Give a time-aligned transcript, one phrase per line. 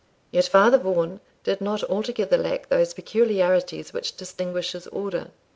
[0.31, 5.27] Yet Father Vaughan did not altogether lack those peculiarities which distinguish his order.